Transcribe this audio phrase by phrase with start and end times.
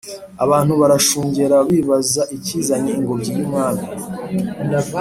[0.43, 3.85] abantu barashungera bibaza ikizanye ingobyi yumwami